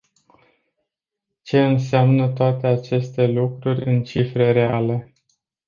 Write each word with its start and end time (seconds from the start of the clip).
Ce 1.43 1.63
înseamnă 1.65 2.27
toate 2.29 2.67
aceste 2.67 3.27
lucruri 3.27 3.85
în 3.85 4.03
cifre 4.03 4.51
reale? 4.51 5.13